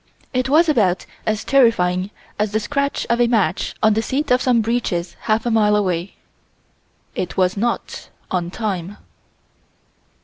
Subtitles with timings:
[0.33, 2.09] It was about as terrifying
[2.39, 5.75] as the scratch of a match on the seat of some breeches half a mile
[5.75, 6.15] away.
[7.13, 8.97] It was not on time.